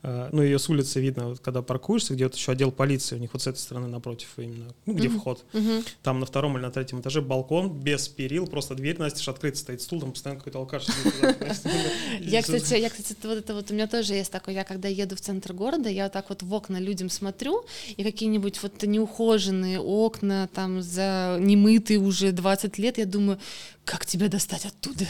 [0.02, 3.32] ну, ее с улицы видно, вот, когда паркуешься, где вот еще отдел полиции, у них
[3.32, 5.18] вот с этой стороны напротив именно, ну, где uh-huh.
[5.18, 5.44] вход.
[5.52, 5.86] Uh-huh.
[6.02, 9.82] Там на втором или на третьем этаже балкон без перил, просто дверь настежь открыта, стоит
[9.82, 10.86] стул, там постоянно какой-то алкаш
[12.20, 15.16] Я, кстати, я, кстати, вот это вот у меня тоже есть такое, я когда еду
[15.16, 17.64] в центр города, я вот так вот в окна людям смотрю,
[17.96, 23.38] и какие-нибудь вот неухоженные окна, там, за немытые уже 20 лет, я думаю,
[23.90, 25.04] как тебя достать оттуда?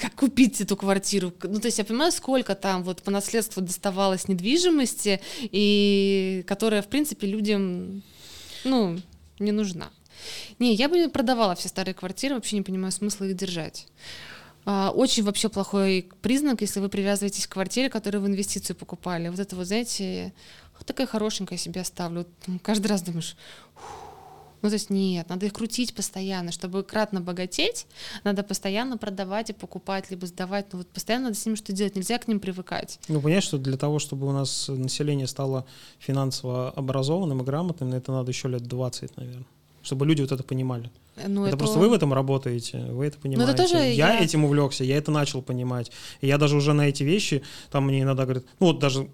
[0.00, 1.32] Как купить эту квартиру?
[1.42, 6.88] Ну, то есть я понимаю, сколько там вот по наследству доставалось недвижимости, и которая, в
[6.88, 8.02] принципе, людям,
[8.64, 8.98] ну,
[9.38, 9.90] не нужна.
[10.58, 13.86] Не, я бы продавала все старые квартиры, вообще не понимаю смысла их держать.
[14.64, 19.28] А, очень вообще плохой признак, если вы привязываетесь к квартире, которую в инвестицию покупали.
[19.28, 20.32] Вот это вот, знаете,
[20.84, 22.26] такая хорошенькая себе оставлю.
[22.62, 23.36] Каждый раз думаешь,
[24.66, 27.86] ну, то есть нет, надо их крутить постоянно, чтобы кратно богатеть,
[28.24, 31.94] надо постоянно продавать и покупать, либо сдавать, ну вот постоянно надо с ними что делать,
[31.94, 32.98] нельзя к ним привыкать.
[33.06, 35.66] Ну, понятно, что для того, чтобы у нас население стало
[36.00, 39.46] финансово образованным и грамотным, это надо еще лет 20, наверное,
[39.82, 40.90] чтобы люди вот это понимали.
[41.28, 43.46] Ну, это, это просто вы в этом работаете, вы это понимаете.
[43.46, 45.92] Ну, это тоже я, я этим увлекся, я это начал понимать.
[46.20, 49.08] И я даже уже на эти вещи, там мне иногда говорят, ну вот даже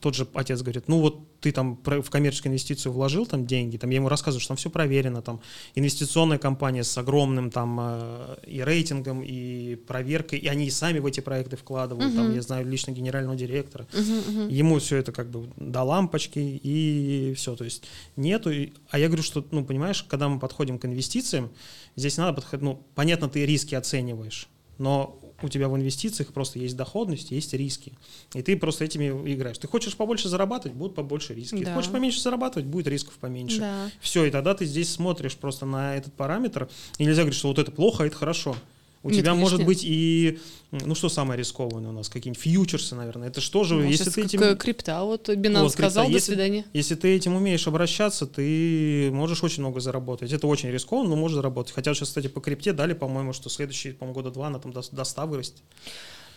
[0.00, 3.90] тот же отец говорит, ну вот ты там в коммерческую инвестицию вложил там деньги, там
[3.90, 5.40] я ему рассказываю, что там все проверено, там
[5.74, 11.06] инвестиционная компания с огромным там э, и рейтингом, и проверкой, и они и сами в
[11.06, 12.16] эти проекты вкладывают, uh-huh.
[12.16, 14.50] там я знаю лично генерального директора, uh-huh, uh-huh.
[14.50, 17.84] ему все это как бы до лампочки и все, то есть
[18.16, 18.50] нету,
[18.90, 21.50] а я говорю, что, ну понимаешь, когда мы подходим к инвестициям,
[21.96, 26.76] здесь надо подходить, ну понятно, ты риски оцениваешь, но у тебя в инвестициях просто есть
[26.76, 27.92] доходность, есть риски.
[28.34, 29.58] И ты просто этими играешь.
[29.58, 31.64] Ты хочешь побольше зарабатывать, будут побольше риски.
[31.64, 31.74] Да.
[31.74, 33.60] Хочешь поменьше зарабатывать, будет рисков поменьше.
[33.60, 33.90] Да.
[34.00, 36.68] Все, и тогда ты здесь смотришь просто на этот параметр.
[36.98, 38.56] И нельзя говорить, что вот это плохо, а это хорошо.
[39.02, 39.40] У Нет, тебя конечно.
[39.40, 40.38] может быть и,
[40.72, 43.28] ну что самое рискованное у нас, какие-нибудь фьючерсы, наверное.
[43.28, 44.58] Это что же, ну, если ты этим...
[44.58, 46.12] Крипта, вот Binance вот, сказал, крипта.
[46.12, 46.64] до если, свидания.
[46.74, 50.32] Если ты этим умеешь обращаться, ты можешь очень много заработать.
[50.32, 51.72] Это очень рискованно, но можешь заработать.
[51.72, 54.82] Хотя сейчас, кстати, по крипте дали, по-моему, что следующие, по-моему, года два она там до,
[54.92, 55.62] до 100 вырастет.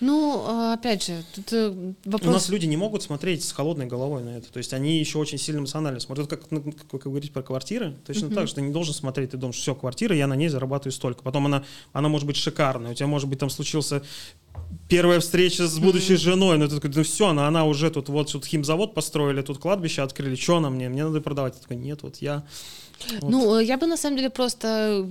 [0.04, 2.30] Ну, а, опять же, тут э, вопрос...
[2.30, 4.52] У нас люди не могут смотреть с холодной головой на это.
[4.52, 6.28] То есть они еще очень сильно эмоционально смотрят.
[6.28, 8.36] Как, ну, как вы говорите про квартиры, точно uh-huh.
[8.36, 11.24] так же ты не должен смотреть, ты думаешь, все, квартира, я на ней зарабатываю столько.
[11.24, 11.64] Потом она,
[11.94, 12.92] она может быть шикарная.
[12.92, 14.04] У тебя, может быть, там случился
[14.90, 16.18] первая встреча с будущей mm-hmm.
[16.18, 19.58] женой, ну ты такой, ну все, она, она уже тут вот тут химзавод построили, тут
[19.58, 21.56] кладбище открыли, что она мне, мне надо продавать.
[21.56, 22.44] Я такой, нет, вот я...
[23.22, 23.32] Вот.
[23.32, 25.08] Ну, я бы на самом деле просто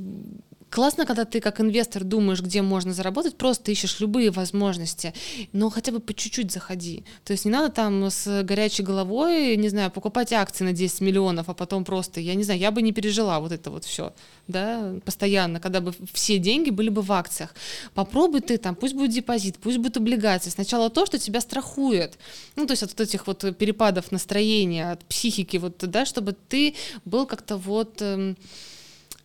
[0.73, 5.13] Классно, когда ты как инвестор думаешь, где можно заработать, просто ищешь любые возможности,
[5.53, 7.05] но хотя бы по чуть-чуть заходи.
[7.25, 11.51] То есть не надо там с горячей головой, не знаю, покупать акции на 10 миллионов,
[11.51, 14.15] а потом просто, я не знаю, я бы не пережила вот это вот все,
[14.49, 17.55] да, постоянно, когда бы все деньги были бы в акциях.
[17.93, 20.49] Попробуй ты там, пусть будет депозит, пусть будет облигации.
[20.49, 22.17] Сначала то, что тебя страхует,
[22.57, 26.77] ну, то есть от вот этих вот перепадов настроения, от психики, вот, да, чтобы ты
[27.05, 28.01] был как-то вот...
[28.01, 28.39] Эм,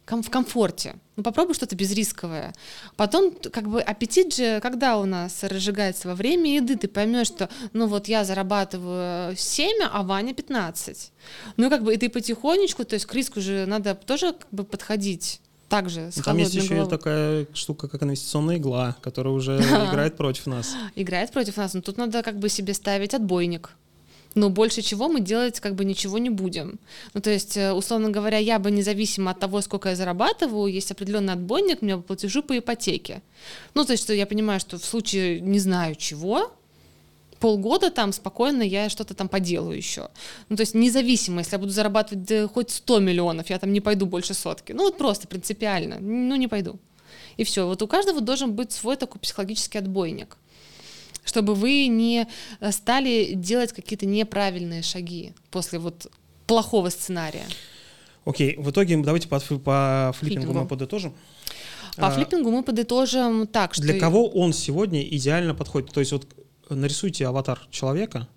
[0.08, 0.96] в комфорте.
[1.16, 2.54] Ну, попробуй что-то безрисковое.
[2.96, 7.50] Потом, как бы, аппетит же, когда у нас разжигается во время еды, ты поймешь, что,
[7.74, 11.12] ну, вот я зарабатываю 7, а Ваня 15.
[11.58, 14.64] Ну, как бы, и ты потихонечку, то есть к риску же надо тоже как бы
[14.64, 16.90] подходить также с ну, Там есть еще головой.
[16.90, 19.58] такая штука, как инвестиционная игла, которая уже
[19.90, 20.76] играет против нас.
[20.96, 23.72] Играет против нас, но тут надо как бы себе ставить отбойник
[24.38, 26.80] но больше чего мы делать как бы ничего не будем.
[27.14, 30.92] Ну, то есть, э, условно говоря, я бы независимо от того, сколько я зарабатываю, есть
[30.92, 33.22] определенный отбойник, у меня платежу по ипотеке.
[33.74, 36.52] Ну, то есть, что я понимаю, что в случае не знаю чего,
[37.40, 40.10] полгода там спокойно я что-то там поделаю еще.
[40.50, 44.06] Ну, то есть независимо, если я буду зарабатывать хоть 100 миллионов, я там не пойду
[44.06, 44.74] больше сотки.
[44.74, 46.80] Ну, вот просто принципиально, ну, не пойду.
[47.38, 47.66] И все.
[47.66, 50.38] Вот у каждого должен быть свой такой психологический отбойник.
[51.28, 52.28] Чтобы вы не
[52.60, 56.10] э, стали делать какие-то неправильные шаги после вот
[56.48, 57.46] плохого сценария.
[58.26, 61.14] Окей, в итоге давайте по, по флиппингу, флиппингу мы подытожим.
[61.98, 63.84] По а, флиппингу мы подытожим так, что...
[63.84, 65.92] Для кого он сегодня идеально подходит?
[65.92, 66.28] То есть вот
[66.70, 68.28] нарисуйте аватар человека,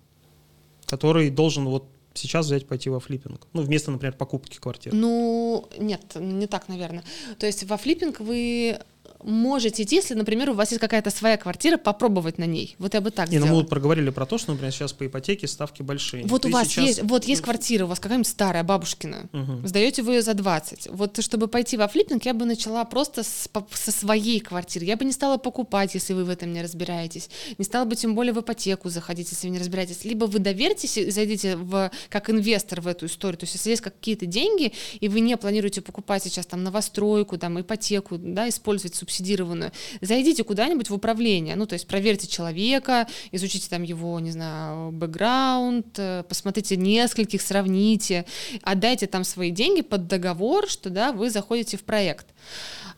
[0.85, 3.47] который должен вот сейчас взять пойти во флиппинг?
[3.53, 4.95] Ну, вместо, например, покупки квартиры.
[4.95, 7.03] Ну, нет, не так, наверное.
[7.37, 8.79] То есть во флиппинг вы
[9.23, 12.75] можете если, например, у вас есть какая-то своя квартира, попробовать на ней.
[12.79, 15.47] Вот я бы так Не, ну мы проговорили про то, что, например, сейчас по ипотеке
[15.47, 16.25] ставки большие.
[16.25, 16.85] Вот Ты у вас сейчас...
[16.85, 19.67] есть, вот есть квартира, у вас какая-нибудь старая, бабушкина, угу.
[19.67, 20.87] сдаете вы ее за 20.
[20.91, 24.85] Вот чтобы пойти во флиппинг, я бы начала просто с, по, со своей квартиры.
[24.85, 27.29] Я бы не стала покупать, если вы в этом не разбираетесь.
[27.57, 30.05] Не стала бы тем более в ипотеку заходить, если вы не разбираетесь.
[30.05, 33.37] Либо вы доверьтесь и зайдите в, как инвестор в эту историю.
[33.37, 37.59] То есть если есть какие-то деньги, и вы не планируете покупать сейчас там новостройку, там
[37.59, 39.71] ипотеку, да, использовать субсидированную,
[40.01, 45.97] зайдите куда-нибудь в управление, ну, то есть проверьте человека, изучите там его, не знаю, бэкграунд,
[45.97, 48.25] э, посмотрите нескольких, сравните,
[48.61, 52.27] отдайте там свои деньги под договор, что, да, вы заходите в проект.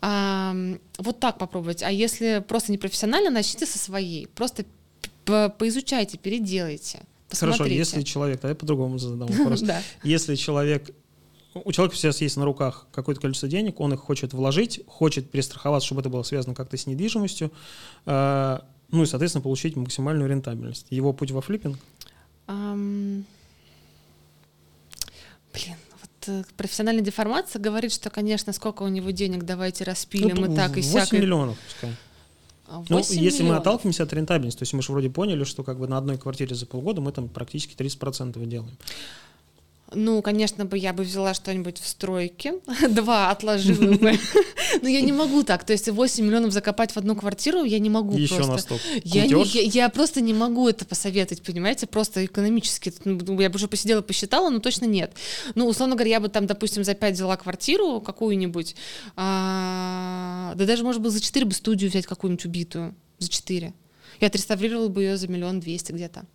[0.02, 0.56] А,
[0.98, 1.82] вот так попробовать.
[1.82, 4.28] А если просто непрофессионально, начните со своей.
[4.28, 4.66] Просто
[5.26, 7.00] поизучайте, переделайте.
[7.32, 9.64] Хорошо, если человек, давай по-другому задам вопрос.
[10.04, 10.92] Если человек
[11.54, 15.86] у человека сейчас есть на руках какое-то количество денег, он их хочет вложить, хочет перестраховаться,
[15.86, 17.52] чтобы это было связано как-то с недвижимостью,
[18.06, 20.88] э, ну и, соответственно, получить максимальную рентабельность.
[20.90, 21.78] Его путь во флиппинг?
[22.48, 23.24] Um,
[25.54, 30.52] блин, вот э, профессиональная деформация говорит, что, конечно, сколько у него денег, давайте распилим ну,
[30.52, 31.22] и так, и 8 всякое.
[31.22, 31.96] миллионов, пускай.
[32.90, 33.42] Ну, если миллионов.
[33.50, 36.18] мы отталкиваемся от рентабельности, то есть мы же вроде поняли, что как бы на одной
[36.18, 38.76] квартире за полгода мы там практически 30% делаем.
[39.96, 42.56] Ну, конечно бы я бы взяла что-нибудь в стройке,
[42.90, 44.20] два отложила бы.
[44.82, 45.64] Но я не могу так.
[45.66, 48.54] То есть 8 миллионов закопать в одну квартиру я не могу Еще просто.
[48.54, 48.82] на стоп.
[49.04, 51.88] Я, не, я, я просто не могу это посоветовать, понимаете?
[51.88, 52.94] Просто экономически.
[53.06, 55.14] Ну, я бы уже посидела, посчитала, но точно нет.
[55.56, 58.76] Ну, условно говоря, я бы там, допустим, за 5 взяла квартиру какую-нибудь.
[59.16, 62.96] А, да даже, может быть, за 4 бы студию взять какую-нибудь убитую.
[63.20, 63.74] За 4.
[64.20, 66.26] Я отреставрировала бы ее за миллион двести где-то.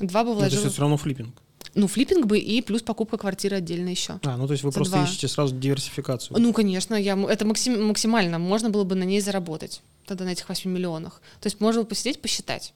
[0.00, 0.44] Два бы вложила.
[0.44, 1.34] Ну, то есть все равно флиппинг.
[1.74, 4.18] Ну, флиппинг бы и плюс покупка квартиры отдельно еще.
[4.24, 5.04] А, ну то есть вы просто два.
[5.04, 6.38] ищете сразу диверсификацию.
[6.38, 8.38] Ну, конечно, я, это максим, максимально.
[8.38, 11.20] Можно было бы на ней заработать тогда на этих 8 миллионах.
[11.40, 12.72] То есть можно было посидеть, посчитать.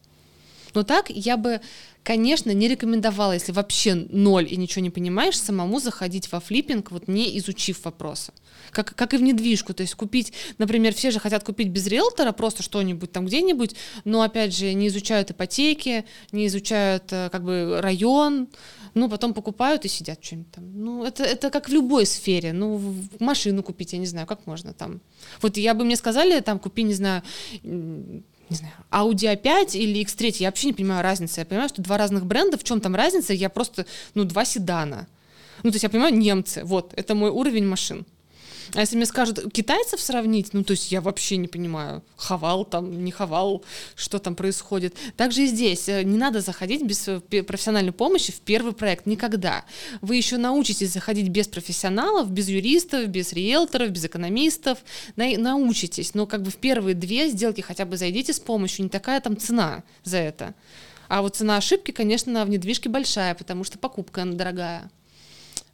[0.74, 1.60] Но так я бы,
[2.02, 7.08] конечно, не рекомендовала, если вообще ноль и ничего не понимаешь, самому заходить во флиппинг, вот
[7.08, 8.32] не изучив вопросы.
[8.70, 12.32] Как, как и в недвижку, то есть купить, например, все же хотят купить без риэлтора
[12.32, 17.80] просто что-нибудь там где-нибудь, но опять же не изучают ипотеки, не изучают э, как бы
[17.80, 18.48] район,
[18.94, 20.64] ну, потом покупают и сидят что-нибудь там.
[20.74, 22.52] Ну, это, это как в любой сфере.
[22.52, 25.00] Ну, машину купить, я не знаю, как можно там.
[25.40, 27.22] Вот я бы мне сказали, там, купи, не знаю,
[28.52, 31.40] не знаю, Audi A5 или X3, я вообще не понимаю разницы.
[31.40, 35.06] Я понимаю, что два разных бренда, в чем там разница, я просто, ну, два седана.
[35.62, 38.04] Ну, то есть я понимаю, немцы, вот, это мой уровень машин.
[38.74, 43.04] А если мне скажут китайцев сравнить, ну, то есть я вообще не понимаю, хавал там,
[43.04, 44.94] не хавал, что там происходит.
[45.16, 45.88] Также и здесь.
[45.88, 49.06] Э, не надо заходить без э, профессиональной помощи в первый проект.
[49.06, 49.64] Никогда.
[50.00, 54.78] Вы еще научитесь заходить без профессионалов, без юристов, без риэлторов, без экономистов.
[55.16, 56.14] На, научитесь.
[56.14, 58.84] Но как бы в первые две сделки хотя бы зайдите с помощью.
[58.84, 60.54] Не такая там цена за это.
[61.08, 64.90] А вот цена ошибки, конечно, в недвижке большая, потому что покупка дорогая.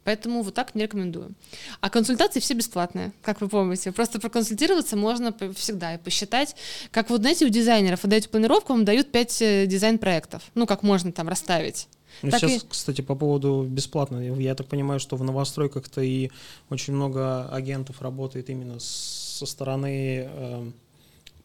[0.03, 1.33] Поэтому вот так не рекомендую.
[1.81, 3.91] А консультации все бесплатные, как вы помните.
[3.91, 6.55] Просто проконсультироваться можно всегда и посчитать.
[6.91, 10.43] Как вот, знаете, у дизайнеров вы даете планировку, вам дают 5 э, дизайн-проектов.
[10.55, 11.87] Ну, как можно там расставить.
[12.21, 12.61] Ну, сейчас, и...
[12.67, 14.19] кстати, по поводу бесплатно.
[14.39, 16.31] Я так понимаю, что в новостройках-то и
[16.69, 20.73] очень много агентов работает именно со стороны...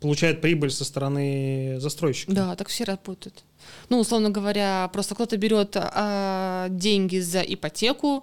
[0.04, 2.30] Получает прибыль со стороны застройщика.
[2.30, 3.42] Да, так все работают.
[3.88, 8.22] Ну, условно говоря, просто кто-то берет а, деньги за ипотеку,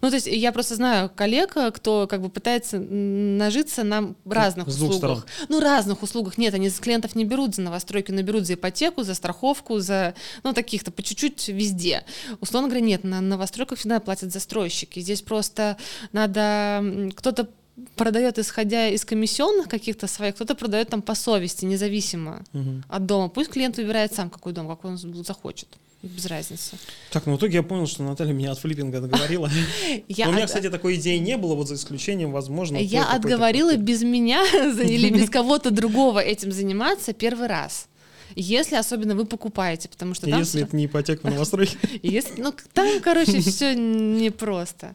[0.00, 4.76] ну, то есть я просто знаю коллег, кто как бы пытается нажиться на разных с
[4.76, 4.96] услугах.
[4.96, 5.24] Сторон.
[5.48, 6.38] Ну, разных услугах.
[6.38, 10.14] Нет, они с клиентов не берут за новостройки, но берут за ипотеку, за страховку, за,
[10.42, 12.04] ну, таких-то по чуть-чуть везде.
[12.40, 15.00] Условно говоря, нет, на новостройках всегда платят застройщики.
[15.00, 15.76] Здесь просто
[16.12, 17.50] надо кто-то
[17.96, 22.82] продает исходя из комиссионных каких-то своих, кто-то продает там по совести, независимо угу.
[22.88, 23.28] от дома.
[23.28, 25.68] Пусть клиент выбирает сам, какой дом, какой он захочет.
[26.02, 26.78] Без разницы.
[27.10, 29.50] Так, ну в итоге я понял, что Наталья меня от флиппинга договорила.
[30.08, 32.78] У меня, кстати, такой идеи не было, вот за исключением, возможно.
[32.78, 37.86] Я отговорила без меня или без кого-то другого этим заниматься первый раз.
[38.34, 41.76] Если особенно вы покупаете, потому что Если это не ипотека в новостройке.
[42.02, 44.94] Если, ну, там, короче, все непросто.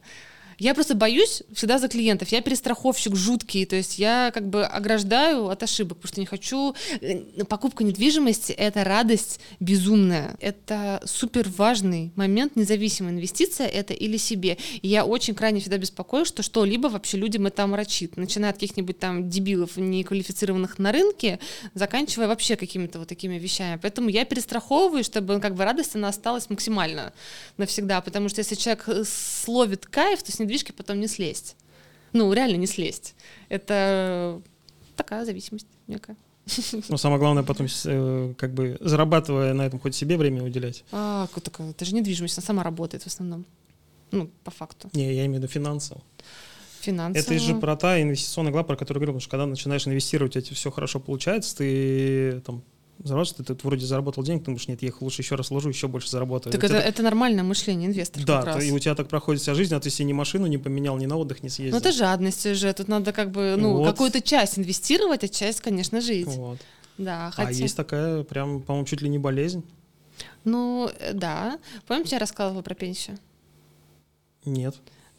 [0.58, 2.30] Я просто боюсь всегда за клиентов.
[2.30, 6.76] Я перестраховщик жуткий, то есть я как бы ограждаю от ошибок, потому что не хочу...
[7.02, 10.36] Э, покупка недвижимости— это радость безумная.
[10.40, 14.58] Это супер важный момент, независимая инвестиция это или себе.
[14.82, 18.18] И я очень крайне всегда беспокоюсь, что что-либо вообще людям это омрачит.
[18.18, 21.40] Начиная от каких-нибудь там дебилов, неквалифицированных на рынке,
[21.74, 23.80] заканчивая вообще какими-то вот такими вещами.
[23.82, 27.14] Поэтому я перестраховываю, чтобы как бы радость она осталась максимально
[27.58, 31.56] навсегда, потому что если человек словит кайф, то с недвижки потом не слезть.
[32.14, 33.16] Ну, реально не слезть.
[33.50, 34.42] Это
[34.96, 36.16] такая зависимость некая.
[36.90, 40.84] Ну, самое главное потом, э, как бы, зарабатывая на этом, хоть себе время уделять.
[40.92, 43.46] А, так, это же недвижимость, она сама работает в основном.
[44.12, 44.90] Ну, по факту.
[44.94, 46.02] Не, я имею в виду финансово.
[46.82, 47.24] Финансово.
[47.24, 50.42] Это же про та инвестиционная глава, про которую говорил, потому что когда начинаешь инвестировать, у
[50.42, 52.64] тебя все хорошо получается, ты там
[53.00, 55.70] зарабатываешь, ты, ты вроде заработал денег, ты думаешь, нет, я их лучше еще раз вложу,
[55.70, 56.52] еще больше заработаю.
[56.52, 56.86] Так это, так...
[56.86, 58.26] это нормальное мышление инвестора.
[58.26, 60.98] Да, и у тебя так проходит вся жизнь, а ты себе ни машину не поменял,
[60.98, 61.76] ни на отдых не съездил.
[61.76, 63.88] Ну это жадность уже, тут надо как бы, ну, вот.
[63.88, 66.28] какую-то часть инвестировать, а часть, конечно, жить.
[66.28, 66.60] Вот.
[66.98, 67.50] Да, а хотя...
[67.50, 69.64] А есть такая, прям, по-моему, чуть ли не болезнь.
[70.46, 71.60] Ну, э, да.
[71.88, 73.18] Помните, я рассказывала про пенсию?
[74.46, 74.76] Нет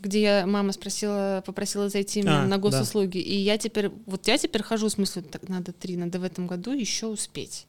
[0.06, 3.24] где я, мама спросила, попросила зайти а, на госуслуги, да.
[3.24, 6.46] и я теперь, вот я теперь хожу, в смысле, так надо три, надо в этом
[6.46, 7.66] году еще успеть,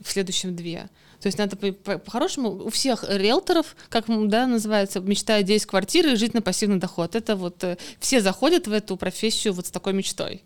[0.00, 0.88] в следующем две.
[1.20, 6.12] То есть надо по-хорошему по, по у всех риэлторов, как да, называется, мечтают 10 квартиры
[6.12, 7.14] и жить на пассивный доход.
[7.14, 10.42] Это вот э, все заходят в эту профессию вот с такой мечтой.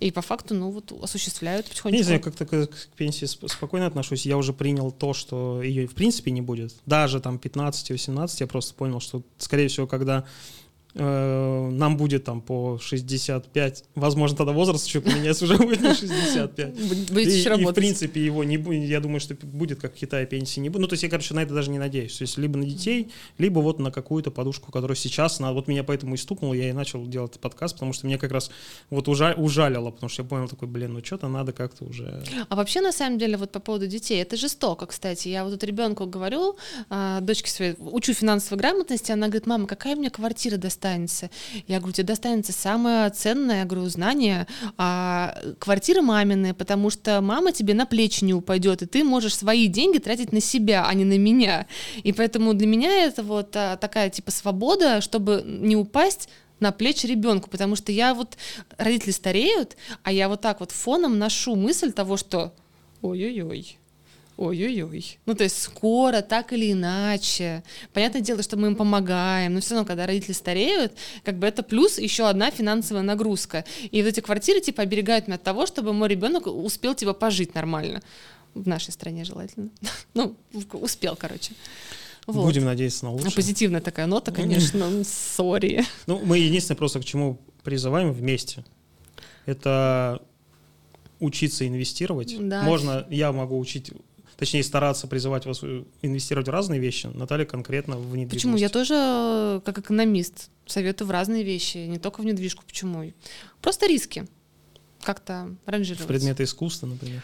[0.00, 1.98] И по факту, ну вот, осуществляют потихонечку.
[1.98, 4.26] Не знаю, как-то к, к пенсии спокойно отношусь.
[4.26, 6.74] Я уже принял то, что ее в принципе не будет.
[6.86, 12.78] Даже там 15-18 я просто понял, что, скорее всего, когда Э, нам будет там по
[12.78, 17.10] 65, возможно, тогда возраст еще поменяется, уже будет не 65.
[17.10, 17.68] Будете еще работать.
[17.68, 20.68] И, в принципе, его не будет, я думаю, что будет, как в Китае, пенсии не
[20.68, 20.82] будет.
[20.82, 22.18] Ну, то есть я, короче, на это даже не надеюсь.
[22.18, 25.82] То есть либо на детей, либо вот на какую-то подушку, которая сейчас, на, вот меня
[25.82, 28.50] поэтому и стукнуло, я и начал делать подкаст, потому что меня как раз
[28.90, 32.22] вот ужа, ужалило, потому что я понял такой, блин, ну что-то надо как-то уже...
[32.50, 35.28] А вообще, на самом деле, вот по поводу детей, это жестоко, кстати.
[35.28, 36.56] Я вот тут ребенку говорю,
[36.90, 40.81] а, дочке своей, учу финансовой грамотности, она говорит, мама, какая мне квартира достанется?
[40.82, 41.30] Достанется?
[41.68, 47.52] Я говорю, тебе достанется самое ценное, я говорю, знание, а квартиры маминые, потому что мама
[47.52, 51.04] тебе на плечи не упадет, и ты можешь свои деньги тратить на себя, а не
[51.04, 51.66] на меня.
[52.02, 56.28] И поэтому для меня это вот а, такая типа свобода, чтобы не упасть
[56.60, 58.36] на плечи ребенку, потому что я вот,
[58.76, 62.52] родители стареют, а я вот так вот фоном ношу мысль того, что
[63.02, 63.78] ой-ой-ой,
[64.36, 65.18] ой-ой-ой.
[65.26, 67.62] Ну, то есть скоро, так или иначе.
[67.92, 70.92] Понятное дело, что мы им помогаем, но все равно, когда родители стареют,
[71.24, 73.64] как бы это плюс еще одна финансовая нагрузка.
[73.90, 77.54] И вот эти квартиры, типа, оберегают меня от того, чтобы мой ребенок успел, типа, пожить
[77.54, 78.02] нормально.
[78.54, 79.70] В нашей стране желательно.
[80.14, 80.36] ну,
[80.72, 81.52] успел, короче.
[82.26, 82.44] Вот.
[82.44, 83.32] Будем надеяться на лучшее.
[83.32, 85.04] Позитивная такая нота, конечно,
[85.36, 85.84] сори.
[86.06, 88.64] Ну, мы единственное просто к чему призываем вместе.
[89.44, 90.22] Это
[91.18, 92.36] учиться инвестировать.
[92.38, 92.62] Да.
[92.62, 93.92] Можно, я могу учить
[94.36, 97.06] точнее стараться призывать вас э, инвестировать в разные вещи.
[97.06, 98.32] Наталья конкретно в недвижимость.
[98.32, 98.56] Почему?
[98.56, 102.64] Я тоже, э, как экономист, советую в разные вещи, не только в недвижку.
[102.66, 103.12] Почему?
[103.60, 104.26] Просто риски
[105.02, 106.04] как-то ранжировать.
[106.04, 107.22] В предметы искусства, например.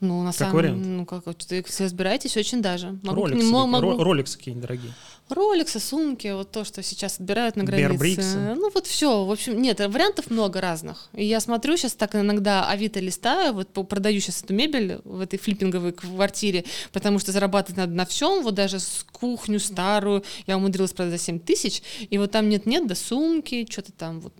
[0.00, 2.98] Ну, на самом деле, ну, как, если разбираетесь, очень даже.
[3.02, 3.92] Могу Rolex, нему, могу...
[3.92, 4.92] Rolex какие-нибудь дорогие.
[5.28, 8.54] Роликсы, сумки, вот то, что сейчас отбирают на границе.
[8.54, 9.24] Ну, вот все.
[9.24, 11.08] В общем, нет, вариантов много разных.
[11.14, 15.38] И я смотрю сейчас так иногда Авито листаю, вот продаю сейчас эту мебель в этой
[15.38, 20.92] флиппинговой квартире, потому что зарабатывать надо на всем, вот даже с кухню старую я умудрилась
[20.92, 24.32] продать за 7 тысяч, и вот там нет-нет, да сумки, что-то там вот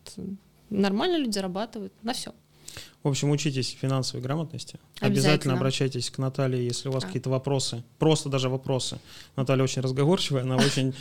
[0.70, 2.33] нормально люди зарабатывают на все.
[3.07, 4.81] В общем, учитесь финансовой грамотности.
[4.97, 7.07] Обязательно, Обязательно обращайтесь к Наталье, если у вас а.
[7.07, 7.85] какие-то вопросы.
[8.01, 8.99] Просто даже вопросы.
[9.37, 10.92] Наталья очень разговорчивая, она очень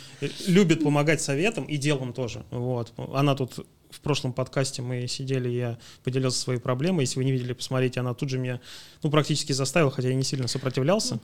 [0.46, 2.44] любит помогать советам и делом тоже.
[2.52, 2.92] Вот.
[3.12, 7.02] Она тут в прошлом подкасте мы сидели, я поделился своей проблемой.
[7.02, 8.60] Если вы не видели, посмотрите, она тут же меня
[9.02, 11.18] ну, практически заставила, хотя я не сильно сопротивлялся.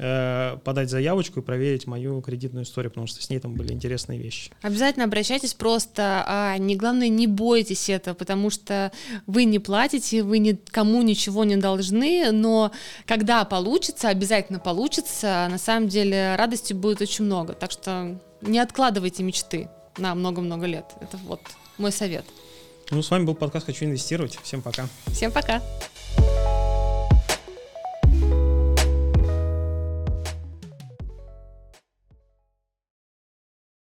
[0.00, 4.16] Э, подать заявочку и проверить мою кредитную историю, потому что с ней там были интересные
[4.16, 4.52] вещи.
[4.62, 8.92] Обязательно обращайтесь просто, а не главное не бойтесь этого, потому что
[9.26, 12.70] вы не платите, вы никому ничего не должны, но
[13.06, 19.24] когда получится, обязательно получится, на самом деле радости будет очень много, так что не откладывайте
[19.24, 20.84] мечты на много-много лет.
[21.00, 21.40] Это вот
[21.76, 22.24] мой совет.
[22.92, 24.38] Ну, с вами был подкаст «Хочу инвестировать».
[24.44, 24.86] Всем пока.
[25.08, 25.60] Всем пока.